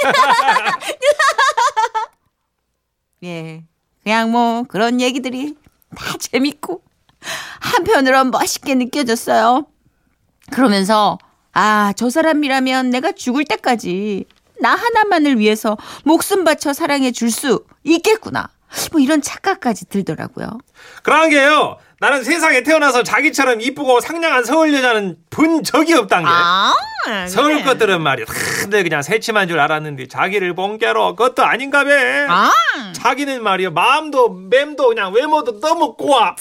예. 3.26 3.64
그냥 4.04 4.30
뭐 4.30 4.62
그런 4.68 5.00
얘기들이 5.00 5.56
다 5.96 6.16
재밌고 6.20 6.82
한편으론 7.60 8.30
멋있게 8.30 8.74
느껴졌어요. 8.74 9.66
그러면서 10.50 11.18
아, 11.52 11.92
저 11.96 12.10
사람이라면 12.10 12.90
내가 12.90 13.12
죽을 13.12 13.44
때까지 13.44 14.24
나 14.60 14.74
하나만을 14.74 15.38
위해서 15.38 15.76
목숨 16.04 16.44
바쳐 16.44 16.72
사랑해 16.72 17.10
줄 17.12 17.30
수 17.30 17.64
있겠구나. 17.84 18.48
뭐 18.90 19.00
이런 19.00 19.20
착각까지 19.20 19.86
들더라고요. 19.88 20.58
그런 21.02 21.28
게요. 21.28 21.76
나는 22.00 22.24
세상에 22.24 22.62
태어나서 22.62 23.02
자기처럼 23.02 23.60
이쁘고 23.60 24.00
상냥한 24.00 24.44
서울 24.44 24.72
여자는 24.74 25.18
본 25.30 25.62
적이 25.62 25.94
없단 25.94 26.22
게. 26.24 26.28
아, 26.30 26.72
서울 27.28 27.62
것들은 27.64 28.00
말이야. 28.00 28.26
다들 28.62 28.82
그냥 28.82 29.02
새침한 29.02 29.46
줄 29.46 29.60
알았는데 29.60 30.08
자기를 30.08 30.54
본게로 30.54 31.16
그것도 31.16 31.44
아닌가 31.44 31.84
봐. 31.84 31.90
아, 32.28 32.50
자기는 32.94 33.42
말이야. 33.42 33.70
마음도 33.70 34.30
맴도 34.30 34.88
그냥 34.88 35.12
외모도 35.12 35.60
너무 35.60 35.94
꼬아. 35.96 36.34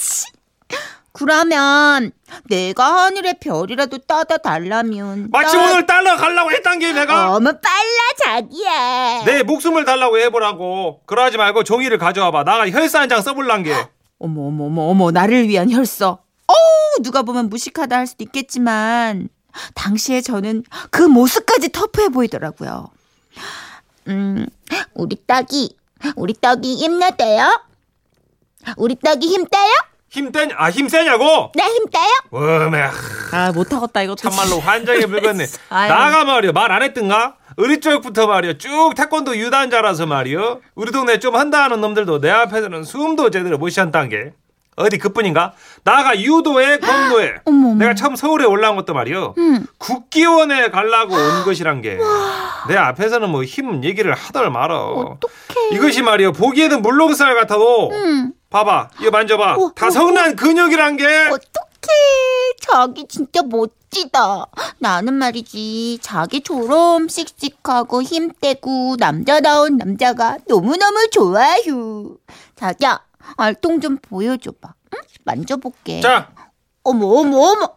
그러면 1.12 2.10
내가 2.48 3.04
하늘의 3.04 3.38
별이라도 3.40 3.98
떠다 3.98 4.38
달라면 4.38 5.28
마치 5.30 5.56
오늘 5.56 5.86
달러 5.86 6.16
갈라고 6.16 6.50
했단 6.52 6.78
게 6.78 6.92
내가. 6.92 7.36
어머 7.36 7.52
빨라 7.52 8.00
자기야. 8.24 9.24
내 9.26 9.42
목숨을 9.42 9.84
달라고 9.84 10.18
해보라고. 10.18 11.02
그러지 11.04 11.36
말고 11.36 11.64
종이를 11.64 11.98
가져와봐. 11.98 12.44
나가 12.44 12.68
혈사 12.68 13.00
한장 13.00 13.20
써볼란 13.20 13.62
게. 13.62 13.72
어머 14.18 14.46
어머 14.46 14.64
어머 14.64 14.82
어머 14.82 15.10
나를 15.10 15.48
위한 15.48 15.70
혈서. 15.70 16.20
어우 16.46 17.02
누가 17.02 17.22
보면 17.22 17.50
무식하다 17.50 17.96
할 17.96 18.06
수도 18.06 18.24
있겠지만 18.24 19.28
당시에 19.74 20.22
저는 20.22 20.64
그 20.90 21.02
모습까지 21.02 21.72
터프해 21.72 22.08
보이더라고요. 22.08 22.88
음 24.08 24.46
우리 24.94 25.16
딸기 25.26 25.76
우리 26.16 26.32
딸기 26.32 26.74
힘내대요. 26.76 27.60
우리 28.76 28.94
딸기 28.96 29.28
힘떼요? 29.28 29.70
힘떼냐? 30.12 30.54
아, 30.58 30.70
힘세냐고? 30.70 31.52
네 31.54 31.64
힘떼요? 31.64 32.04
워메. 32.30 32.82
아 33.32 33.50
못하겠다 33.52 34.02
이거 34.02 34.14
참말로 34.14 34.60
환장해. 34.60 35.00
아유. 35.70 35.88
나가 35.88 36.24
말이야 36.24 36.52
말 36.52 36.70
안 36.70 36.82
했던가? 36.82 37.36
어릴 37.56 37.80
적부터 37.80 38.26
말이야 38.26 38.54
쭉 38.58 38.92
태권도 38.94 39.36
유단자라서 39.36 40.04
말이야 40.06 40.56
우리 40.74 40.92
동네 40.92 41.18
좀 41.18 41.34
한다 41.36 41.64
하는 41.64 41.80
놈들도 41.80 42.20
내 42.20 42.30
앞에서는 42.30 42.84
숨도 42.84 43.30
제대로 43.30 43.56
못 43.58 43.70
쉬었단 43.70 44.08
게 44.10 44.32
어디 44.76 44.96
그뿐인가? 44.98 45.52
나가 45.84 46.18
유도에 46.18 46.78
검도에 46.78 47.34
어머. 47.44 47.74
내가 47.74 47.94
처음 47.94 48.16
서울에 48.16 48.44
올라온 48.46 48.76
것도 48.76 48.94
말이야 48.94 49.34
음. 49.36 49.66
국기원에 49.78 50.70
가려고 50.70 51.14
온 51.14 51.44
것이란 51.44 51.82
게 51.82 51.98
내 52.68 52.76
앞에서는 52.76 53.28
뭐 53.28 53.42
힘 53.44 53.82
얘기를 53.84 54.14
하덜 54.14 54.50
말어 54.50 55.18
어떡해. 55.20 55.70
이것이 55.76 56.02
말이야 56.02 56.30
보기에는 56.32 56.80
물렁살 56.80 57.34
같아도 57.34 57.90
음. 57.90 58.32
봐봐 58.50 58.90
이거 59.00 59.10
만져봐 59.10 59.54
어, 59.56 59.72
다 59.74 59.86
어, 59.88 59.90
성난 59.90 60.36
근육이란 60.36 60.96
게 60.96 61.04
어떡해. 61.06 61.42
자기 62.60 63.06
진짜 63.08 63.42
멋지다. 63.42 64.46
나는 64.78 65.14
말이지. 65.14 65.98
자기처럼 66.00 67.08
씩씩하고 67.08 68.02
힘떼고 68.02 68.96
남자다운 68.98 69.76
남자가 69.78 70.38
너무너무 70.46 71.08
좋아요. 71.10 72.14
자기야, 72.54 73.00
알통 73.36 73.80
좀 73.80 73.98
보여줘봐. 73.98 74.74
응? 74.94 74.98
만져볼게. 75.24 76.00
자 76.00 76.32
어머, 76.82 77.06
어머, 77.06 77.36
어머, 77.38 77.62
어머. 77.62 77.72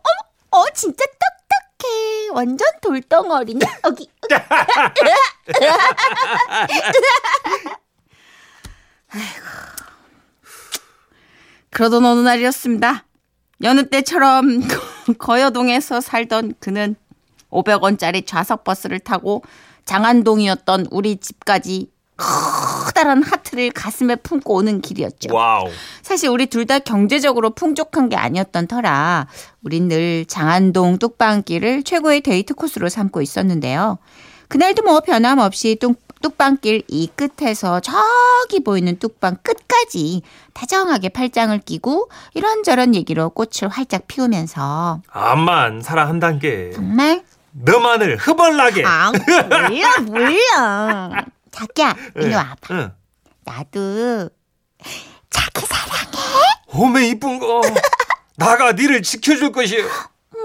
어, 0.51 0.65
진짜 0.73 1.05
똑똑해. 1.05 2.29
완전 2.33 2.67
돌덩어리냐 2.81 3.67
여기. 3.85 4.09
그러던 11.71 12.05
어느 12.05 12.19
날이었습니다. 12.21 13.05
여느 13.63 13.89
때처럼 13.89 14.61
거여동에서 15.19 16.01
살던 16.01 16.55
그는 16.59 16.95
500원짜리 17.51 18.25
좌석 18.25 18.63
버스를 18.63 18.99
타고 18.99 19.43
장안동이었던 19.85 20.87
우리 20.91 21.17
집까지 21.17 21.91
커다란 22.95 23.21
하트를 23.23 23.71
가슴에 23.71 24.15
품고 24.15 24.55
오는 24.55 24.79
길이었죠. 24.79 25.35
와우. 25.35 25.67
사실 26.01 26.29
우리 26.29 26.45
둘 26.47 26.65
다 26.65 26.79
경제적으로 26.79 27.51
풍족한 27.51 28.09
게 28.09 28.15
아니었던 28.15 28.65
터라 28.65 29.27
우린 29.61 29.87
늘 29.87 30.25
장안동 30.25 30.97
뚝방길을 30.97 31.83
최고의 31.83 32.21
데이트 32.21 32.55
코스로 32.55 32.89
삼고 32.89 33.21
있었는데요. 33.21 33.99
그날도 34.47 34.81
뭐 34.81 35.01
변함없이 35.01 35.75
뚝, 35.79 36.01
뚝방길 36.23 36.81
이 36.87 37.07
끝에서 37.15 37.81
저기 37.81 38.63
보이는 38.63 38.97
뚝방 38.97 39.37
끝까지 39.43 40.23
다정하게 40.53 41.09
팔짱을 41.09 41.59
끼고 41.59 42.09
이런저런 42.33 42.95
얘기로 42.95 43.29
꽃을 43.31 43.69
활짝 43.69 44.07
피우면서 44.07 45.01
암만 45.11 45.81
사랑한단 45.81 46.39
게 46.39 46.71
정말 46.73 47.21
너만을 47.51 48.17
흐벌나게. 48.17 48.83
아 48.87 49.11
몰라 49.11 49.99
몰라 50.01 51.25
자기야 51.55 51.95
이리 52.15 52.25
응, 52.27 52.35
와봐 52.35 52.55
응. 52.71 52.91
나도 53.45 54.29
자기 55.29 55.65
사랑해 55.65 56.05
오메 56.67 57.07
이쁜 57.07 57.39
거. 57.39 57.61
나가 58.37 58.73
니를 58.73 59.01
지켜줄 59.01 59.51
것이요. 59.53 59.87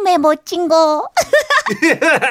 매 0.05 0.17
멋진 0.17 0.69
거 0.69 1.09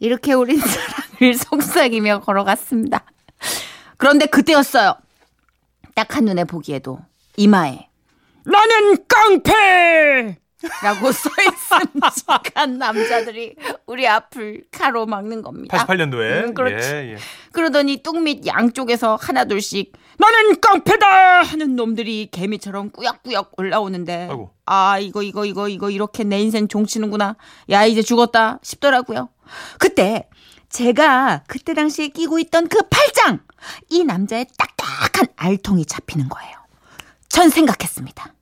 이렇게 0.00 0.32
우린 0.32 0.60
사랑을 0.60 1.34
속삭이며 1.34 2.20
걸어갔습니다. 2.20 3.04
그런데 3.96 4.26
그때였어요. 4.26 4.96
딱 5.94 6.14
한눈에 6.16 6.44
보기에도 6.44 6.98
이마에 7.36 7.88
나는 8.44 9.06
깡패! 9.08 10.38
라고 10.82 11.10
써있음직한 11.12 12.78
남자들이 12.78 13.56
우리 13.86 14.06
앞을 14.06 14.64
가로막는 14.70 15.42
겁니다. 15.42 15.84
88년도에. 15.86 16.44
음, 16.44 16.54
그렇지. 16.54 16.88
예, 16.88 17.12
예. 17.12 17.16
그러더니 17.52 18.02
뚝밑 18.02 18.46
양쪽에서 18.46 19.16
하나둘씩 19.20 19.92
나는 20.18 20.60
깡패다 20.60 21.42
하는 21.42 21.76
놈들이 21.76 22.28
개미처럼 22.30 22.90
꾸역꾸역 22.90 23.52
올라오는데 23.56 24.28
아이고. 24.30 24.50
아 24.64 24.98
이거 24.98 25.22
이거 25.22 25.44
이거 25.44 25.68
이거 25.68 25.90
이렇게 25.90 26.24
내 26.24 26.40
인생 26.40 26.68
종치는구나 26.68 27.36
야 27.70 27.84
이제 27.84 28.02
죽었다 28.02 28.58
싶더라고요 28.62 29.28
그때 29.78 30.28
제가 30.68 31.44
그때 31.46 31.74
당시에 31.74 32.08
끼고 32.08 32.38
있던 32.40 32.68
그 32.68 32.82
팔짱 32.88 33.40
이 33.90 34.04
남자의 34.04 34.46
딱딱한 34.58 35.28
알통이 35.36 35.86
잡히는 35.86 36.28
거예요 36.28 36.56
전 37.28 37.50
생각했습니다 37.50 38.32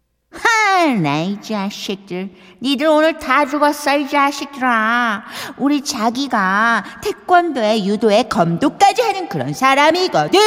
나 1.02 1.22
이 1.24 1.40
자식들. 1.40 2.30
니들 2.62 2.86
오늘 2.86 3.18
다 3.18 3.46
죽었어 3.46 3.96
이 3.96 4.08
자식들아. 4.08 5.24
우리 5.58 5.82
자기가 5.82 6.84
태권도에 7.02 7.84
유도에 7.84 8.24
검도까지 8.24 9.02
하는 9.02 9.28
그런 9.28 9.52
사람이거든. 9.54 10.40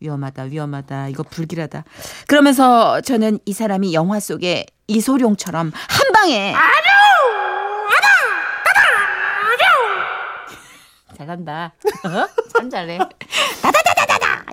위험하다 0.00 0.42
위험하다. 0.44 1.08
이거 1.08 1.22
불길하다. 1.22 1.84
그러면서 2.26 3.00
저는 3.00 3.38
이 3.46 3.52
사람이 3.52 3.94
영화 3.94 4.20
속의 4.20 4.66
이소룡처럼 4.88 5.72
한 5.74 6.12
방에 6.12 6.54
잘한다. 11.16 11.72
어? 12.04 12.28
참 12.54 12.68
잘해 12.68 12.98
다다다다다다 12.98 13.95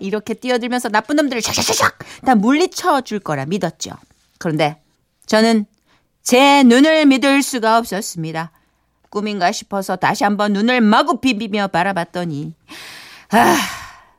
이렇게 0.04 0.34
뛰어들면서 0.34 0.90
나쁜 0.90 1.16
놈들을 1.16 1.42
샥샥샥샥 1.42 2.26
다 2.26 2.36
물리쳐 2.36 3.02
줄 3.02 3.20
거라 3.20 3.46
믿었죠 3.46 3.92
그런데 4.38 4.82
저는 5.26 5.66
제 6.22 6.64
눈을 6.64 7.06
믿을 7.06 7.42
수가 7.42 7.78
없었습니다 7.78 8.52
꿈인가 9.10 9.52
싶어서 9.52 9.96
다시 9.96 10.26
한번 10.26 10.54
눈을 10.54 10.82
마구 10.82 11.22
비비며 11.22 11.68
바라봤더니 11.68 12.54
아 13.30 13.58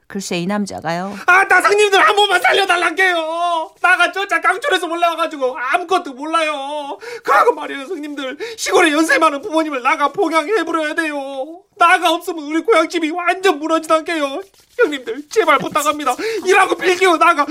글쎄 0.06 0.38
이 0.38 0.46
남자가요 0.46 1.16
아, 1.26 1.48
다상님들 1.48 2.00
한 2.00 2.14
번만 2.14 2.40
살려달란게요. 2.40 3.74
나가 3.80 4.12
저자 4.12 4.40
강촌에서 4.40 4.86
올라와가지고 4.86 5.56
아무것도 5.58 6.12
몰라요. 6.12 6.98
그하고 7.24 7.52
말이에요, 7.54 7.86
성님들. 7.86 8.38
시골에 8.56 8.92
연세 8.92 9.18
많은 9.18 9.42
부모님을 9.42 9.82
나가 9.82 10.12
봉양해버려야 10.12 10.94
돼요. 10.94 11.63
나가 11.76 12.10
없으면 12.12 12.44
우리 12.44 12.60
고향집이 12.62 13.10
완전 13.10 13.58
무너지단게요. 13.58 14.42
형님들, 14.78 15.28
제발 15.30 15.58
부탁합니다. 15.58 16.14
일하고 16.46 16.76
빌게요, 16.76 17.16
나가. 17.16 17.46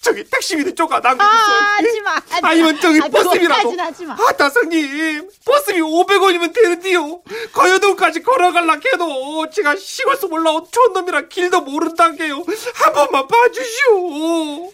저기 0.00 0.22
택시비도 0.24 0.74
쪼가 0.74 1.00
남겨주세요. 1.00 1.56
아, 1.56 1.76
하지마 1.78 2.20
아니면 2.42 2.78
저기 2.80 3.00
아, 3.00 3.08
버스비라도. 3.08 3.74
하지마. 3.80 4.14
아, 4.14 4.32
다성님. 4.32 5.30
버스비 5.46 5.80
500원이면 5.80 6.52
되는데요. 6.52 7.22
거여동까지 7.52 8.22
걸어갈라 8.22 8.74
해도 8.92 9.48
제가 9.50 9.76
시골서 9.76 10.26
올라온 10.30 10.66
촌놈이라 10.70 11.28
길도 11.28 11.62
모른단게요. 11.62 12.44
한 12.74 12.92
번만 12.92 13.26
봐주시오. 13.26 14.70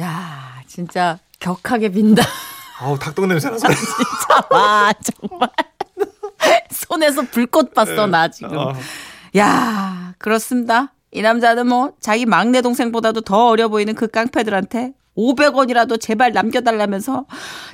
야 0.00 0.62
진짜 0.66 1.18
격하게 1.38 1.90
빈다 1.90 2.24
아우, 2.80 2.98
닭똥 2.98 3.28
냄새 3.28 3.50
나서. 3.50 3.68
와 4.50 4.92
정말 5.04 5.48
손에서 6.70 7.22
불꽃 7.22 7.74
봤어 7.74 8.06
나 8.06 8.28
지금. 8.28 8.58
아. 8.58 8.74
야 9.36 10.14
그렇습니다. 10.18 10.92
이 11.10 11.20
남자는 11.22 11.66
뭐 11.66 11.92
자기 12.00 12.26
막내 12.26 12.62
동생보다도 12.62 13.20
더 13.22 13.48
어려 13.48 13.68
보이는 13.68 13.94
그 13.94 14.08
깡패들한테 14.08 14.92
500원이라도 15.16 16.00
제발 16.00 16.32
남겨달라면서 16.32 17.26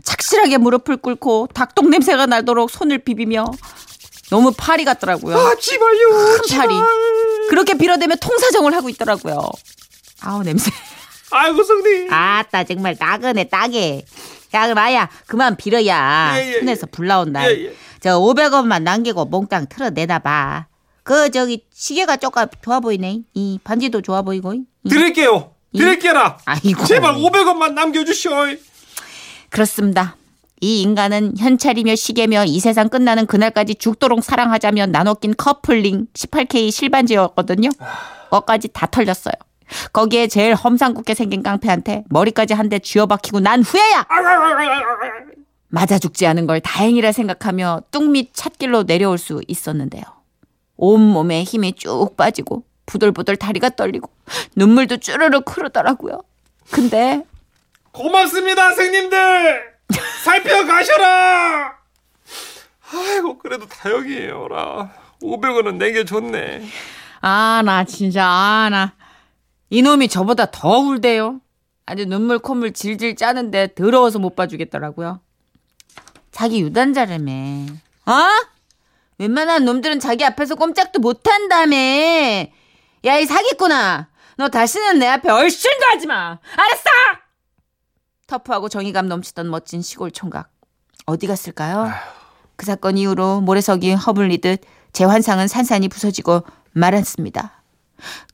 착실하게 0.02 0.58
무릎을 0.58 0.96
꿇고 0.96 1.48
닭똥 1.54 1.90
냄새가 1.90 2.26
나도록 2.26 2.70
손을 2.70 2.98
비비며 2.98 3.46
너무 4.30 4.52
파리 4.56 4.84
같더라고요. 4.84 5.36
아, 5.36 5.54
지발요. 5.54 6.08
큰 6.10 6.56
파리. 6.58 6.74
그렇게 7.48 7.74
빌어대며 7.74 8.16
통사정을 8.16 8.74
하고 8.74 8.88
있더라고요. 8.88 9.48
아우 10.20 10.42
냄새. 10.42 10.70
아이고, 11.30 11.62
성님. 11.62 12.12
아따 12.12 12.64
정말 12.64 12.96
나그네 12.98 13.44
따게 13.44 14.04
야 14.54 14.62
그럼 14.64 14.78
아야 14.78 15.08
그만 15.26 15.56
빌어야 15.56 16.32
예, 16.36 16.54
예, 16.54 16.58
손에서 16.60 16.86
불 16.86 17.06
나온다 17.06 17.44
예, 17.50 17.66
예. 17.66 17.74
저 18.00 18.18
500원만 18.18 18.82
남기고 18.82 19.26
몽땅 19.26 19.66
틀어내다 19.68 20.20
봐 20.20 20.68
그 21.08 21.30
저기 21.30 21.64
시계가 21.72 22.18
조금 22.18 22.44
좋아 22.60 22.80
보이네 22.80 23.22
이 23.32 23.58
반지도 23.64 24.02
좋아 24.02 24.20
보이고 24.20 24.52
이. 24.52 24.64
드릴게요. 24.90 25.54
드릴게라. 25.74 26.36
아이고 26.44 26.84
제발 26.84 27.14
500원만 27.14 27.72
남겨주시오. 27.72 28.30
그렇습니다. 29.48 30.16
이 30.60 30.82
인간은 30.82 31.38
현찰이며 31.38 31.96
시계며 31.96 32.44
이 32.44 32.60
세상 32.60 32.90
끝나는 32.90 33.24
그날까지 33.24 33.76
죽도록 33.76 34.22
사랑하자며 34.22 34.88
나눠 34.88 35.14
낀 35.14 35.32
커플링 35.34 36.08
18K 36.12 36.70
실반지였거든요. 36.70 37.70
거까지 38.28 38.68
다 38.68 38.86
털렸어요. 38.86 39.32
거기에 39.92 40.26
제일 40.28 40.54
험상궂게 40.54 41.14
생긴 41.14 41.42
깡패한테 41.42 42.04
머리까지 42.08 42.54
한 42.54 42.68
대 42.68 42.78
쥐어박히고 42.78 43.40
난 43.40 43.62
후에야 43.62 44.06
맞아 45.68 45.98
죽지 45.98 46.26
않은 46.26 46.46
걸 46.46 46.60
다행이라 46.60 47.12
생각하며 47.12 47.82
뚝밑 47.90 48.34
찻길로 48.34 48.84
내려올 48.84 49.18
수 49.18 49.40
있었는데요. 49.46 50.02
온몸에 50.76 51.42
힘이 51.42 51.74
쭉 51.74 52.16
빠지고 52.16 52.64
부들부들 52.86 53.36
다리가 53.36 53.70
떨리고 53.70 54.10
눈물도 54.56 54.98
쭈르륵 54.98 55.44
흐르더라고요. 55.56 56.22
근데 56.70 57.22
고맙습니다, 57.92 58.72
성님들. 58.72 59.62
살펴가셔라. 60.24 61.72
아이고, 62.94 63.38
그래도 63.38 63.66
다행이에요라. 63.66 64.90
500원은 65.22 65.76
내게 65.76 66.04
줬네. 66.04 66.62
아, 67.20 67.62
나 67.64 67.84
진짜, 67.84 68.24
아, 68.26 68.68
나. 68.70 68.92
이놈이 69.70 70.08
저보다 70.08 70.46
더 70.50 70.78
울대요. 70.78 71.40
아주 71.86 72.04
눈물 72.06 72.38
콧물 72.38 72.72
질질 72.72 73.16
짜는데 73.16 73.74
더러워서 73.74 74.18
못 74.18 74.34
봐주겠더라고요. 74.36 75.20
자기 76.30 76.60
유단자라며. 76.62 77.32
어? 78.06 78.12
웬만한 79.18 79.64
놈들은 79.64 80.00
자기 80.00 80.24
앞에서 80.24 80.54
꼼짝도 80.54 81.00
못한다며. 81.00 81.76
야, 81.76 83.18
이 83.18 83.26
사기꾼아. 83.26 84.08
너 84.36 84.48
다시는 84.48 84.98
내 84.98 85.06
앞에 85.08 85.30
얼씬도 85.30 85.86
하지 85.86 86.06
마. 86.06 86.38
알았어! 86.56 86.90
터프하고 88.28 88.68
정의감 88.68 89.08
넘치던 89.08 89.50
멋진 89.50 89.82
시골 89.82 90.10
총각. 90.10 90.50
어디 91.06 91.26
갔을까요? 91.26 91.90
그 92.56 92.66
사건 92.66 92.98
이후로 92.98 93.40
모래석이 93.40 93.94
허물리듯 93.94 94.60
제 94.92 95.04
환상은 95.04 95.48
산산이 95.48 95.88
부서지고 95.88 96.42
말았습니다. 96.72 97.57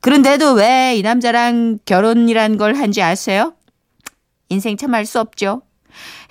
그런데도 0.01 0.53
왜 0.53 0.95
이 0.97 1.01
남자랑 1.01 1.79
결혼이란 1.85 2.57
걸 2.57 2.75
한지 2.75 3.01
아세요? 3.01 3.53
인생 4.49 4.77
참 4.77 4.93
알 4.93 5.05
수 5.05 5.19
없죠. 5.19 5.61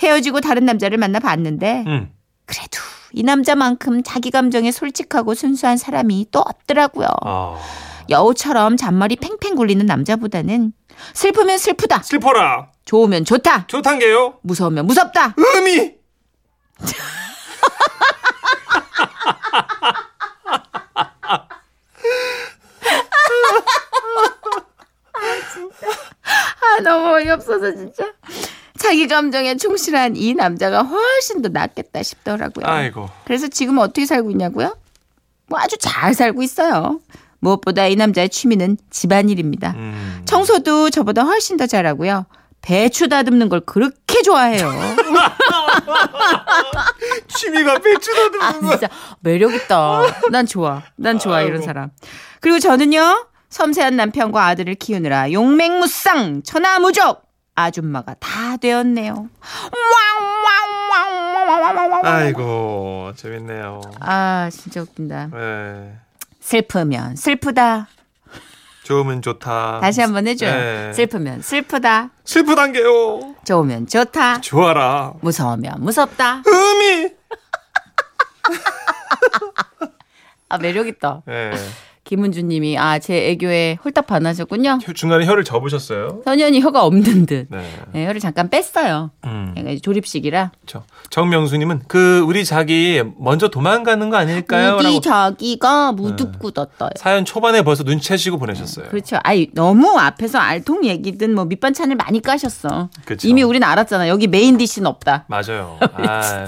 헤어지고 0.03 0.40
다른 0.40 0.64
남자를 0.64 0.99
만나 0.99 1.18
봤는데 1.18 1.85
음. 1.87 2.12
그래도 2.47 2.79
이 3.12 3.23
남자만큼 3.23 4.03
자기 4.03 4.31
감정에 4.31 4.70
솔직하고 4.70 5.35
순수한 5.35 5.77
사람이 5.77 6.27
또 6.31 6.40
없더라고요. 6.40 7.09
아. 7.25 7.59
여우처럼 8.11 8.77
잔머리 8.77 9.16
팽팽 9.16 9.55
굴리는 9.55 9.85
남자보다는 9.87 10.73
슬프면 11.14 11.59
슬프다. 11.59 12.03
슬퍼라. 12.03 12.70
좋으면 12.85 13.25
좋다. 13.25 13.66
좋단 13.66 13.99
게요. 13.99 14.38
무서우면 14.42 14.87
무섭다. 14.87 15.35
음이. 15.38 15.94
아, 26.25 26.81
너무 26.83 27.04
어이없어서 27.14 27.74
진짜. 27.74 28.12
자기 28.79 29.07
감정에 29.07 29.57
충실한 29.57 30.16
이 30.16 30.35
남자가 30.35 30.83
훨씬 30.83 31.42
더 31.42 31.48
낫겠다 31.48 32.03
싶더라고요. 32.03 32.66
아이고. 32.66 33.09
그래서 33.24 33.48
지금 33.48 33.79
어떻게 33.79 34.05
살고 34.07 34.31
있냐고요? 34.33 34.77
뭐 35.46 35.59
아주 35.61 35.77
잘 35.79 36.14
살고 36.14 36.42
있어요. 36.42 37.00
무엇보다 37.38 37.87
이 37.87 37.96
남자의 37.96 38.29
취미는 38.31 38.77
집안일입니다. 38.90 39.74
음. 39.77 40.22
청소도 40.24 40.90
저보다 40.90 41.22
훨씬 41.22 41.57
더 41.57 41.66
잘하고요. 41.66 42.27
배추 42.62 43.09
다듬는 43.09 43.50
걸 43.50 43.61
그렇게 43.61 44.22
좋아해요. 44.22 44.72
취미가 47.29 47.79
배추 47.79 48.14
다듬는 48.14 48.42
아, 48.42 48.53
진짜 48.70 48.88
매력 49.20 49.53
있다. 49.55 50.03
난 50.31 50.46
좋아. 50.46 50.83
난 50.96 51.18
좋아 51.18 51.42
이런 51.42 51.57
아이고. 51.57 51.66
사람. 51.66 51.90
그리고 52.40 52.59
저는요. 52.59 53.27
섬세한 53.55 53.95
남편과 53.95 54.47
아들을 54.49 54.75
키우느라 54.75 55.31
용맹무쌍 55.31 56.43
천하무적 56.43 57.23
아줌마가 57.55 58.17
다 58.19 58.57
되었네요. 58.57 59.29
아이고 62.03 63.12
재밌네요. 63.14 63.81
아 64.01 64.51
진짜 64.53 64.83
웃긴다. 64.83 65.29
네. 65.33 65.97
슬프면 66.40 67.14
슬프다. 67.14 67.87
좋으면 68.83 69.23
좋다. 69.23 69.79
다시 69.81 70.01
한번 70.01 70.27
해줘요. 70.27 70.51
네. 70.53 70.93
슬프면 70.93 71.40
슬프다. 71.40 72.11
슬프단 72.25 72.73
게요. 72.73 73.37
좋으면 73.45 73.87
좋다. 73.87 74.40
좋아라. 74.40 75.12
무서우면 75.21 75.77
무섭다. 75.79 76.43
음이. 76.45 77.09
아 80.49 80.59
매력 80.59 80.88
있다. 80.88 81.23
네. 81.27 81.53
김은주 82.05 82.43
님이 82.43 82.77
아 82.79 82.99
제 82.99 83.31
애교에 83.31 83.79
홀딱 83.85 84.07
반하셨군요. 84.07 84.79
혀- 84.83 84.93
중간에 84.93 85.25
혀를 85.27 85.43
접으셨어요. 85.43 86.21
선현이 86.25 86.61
혀가 86.61 86.85
없는 86.85 87.25
듯. 87.27 87.47
네. 87.51 87.62
네, 87.93 88.07
혀를 88.07 88.21
잠깐 88.21 88.51
뺐어요. 88.51 89.11
음. 89.25 89.55
조립식이라. 89.83 90.53
그렇죠. 90.61 90.85
정명수 91.11 91.57
님은 91.57 91.83
그 91.88 92.21
우리 92.21 92.45
자기 92.45 93.03
먼저 93.19 93.49
도망가는 93.49 94.11
거 94.11 94.17
아닐까요? 94.19 94.77
우리 94.77 94.85
라고 94.85 95.01
자기가 95.01 95.93
무릎 95.93 96.38
꿇었어요. 96.38 96.90
사연 96.97 97.25
초반에 97.25 97.62
벌써 97.62 97.83
눈치채시고 97.85 98.38
보내셨어요. 98.38 98.88
그렇죠. 98.90 99.19
아이 99.25 99.49
너무 99.55 99.99
앞에서 99.99 100.38
알통 100.38 100.85
얘기든 100.85 101.35
뭐 101.35 101.47
밑반찬을 101.47 101.97
많이 101.97 102.21
까셨어. 102.21 102.90
그쵸. 103.07 103.27
이미 103.27 103.43
우리는 103.43 103.67
알았잖아. 103.67 104.09
여기 104.09 104.27
메인 104.27 104.59
디시는 104.59 104.87
없다. 104.87 105.25
맞아요. 105.29 105.79
아, 105.95 106.47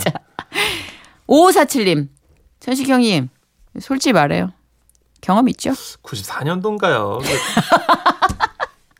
5547님. 1.28 2.08
천식 2.60 2.88
형님. 2.88 3.28
솔직히 3.80 4.12
말해요. 4.12 4.50
경험 5.26 5.48
있죠? 5.48 5.72
94년도인가요? 6.04 7.20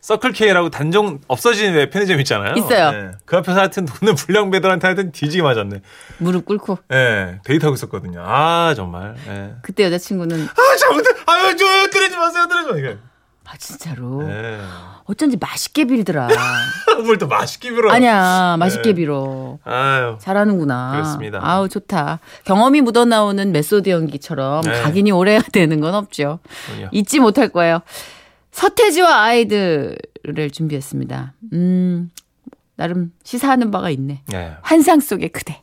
서클 0.01 0.33
K라고 0.33 0.71
단종 0.71 1.21
없어진 1.29 1.73
왜 1.75 1.89
편의점 1.89 2.19
있잖아요. 2.21 2.55
있어요. 2.57 2.91
네. 2.91 3.13
그 3.25 3.37
앞에서 3.37 3.61
하여튼 3.61 3.85
돈을 3.87 4.17
불량배들한테 4.17 4.87
하여튼 4.89 5.13
뒤지게 5.13 5.43
맞았네. 5.43 5.83
무릎 6.19 6.45
꿇고. 6.47 6.79
예, 6.93 7.39
데이트하고 7.45 7.75
있었거든요. 7.75 8.25
아, 8.27 8.75
정말. 8.75 9.15
예. 9.29 9.55
그때 9.63 9.85
여자친구는 9.85 10.49
아, 10.49 10.77
잘못해. 10.77 11.11
아유, 11.27 11.57
저, 11.57 11.65
때리지 11.93 12.17
마세요, 12.17 12.47
때리지 12.49 12.71
마세요. 12.73 12.99
아 13.49 13.57
진짜로 13.59 14.29
예. 14.29 14.59
어쩐지 15.05 15.37
맛있게 15.37 15.85
빌더라. 15.85 16.29
뭘 17.05 17.17
또 17.19 17.29
맛있게 17.29 17.71
빌어. 17.71 17.91
아니야 17.93 18.57
맛있게 18.59 18.91
네. 18.91 18.95
빌어. 18.95 19.59
아유. 19.65 20.17
잘하는구나. 20.21 20.93
그렇습니다. 20.93 21.39
아우 21.43 21.69
좋다. 21.69 22.19
경험이 22.45 22.81
묻어나오는 22.81 23.53
메소드 23.53 23.89
연기처럼 23.89 24.63
네. 24.63 24.83
각인이 24.83 25.13
오래 25.13 25.33
해야 25.33 25.41
되는 25.53 25.81
건 25.81 25.95
없죠. 25.95 26.41
그럼요. 26.67 26.89
잊지 26.93 27.21
못할 27.21 27.49
거예요. 27.49 27.81
서태지와 28.51 29.23
아이들을 29.23 29.97
준비했습니다. 30.53 31.35
음 31.53 32.11
나름 32.75 33.13
시사하는 33.23 33.71
바가 33.71 33.91
있네. 33.91 34.23
예. 34.35 34.57
환상 34.63 35.01
속의 35.01 35.29
그대. 35.29 35.63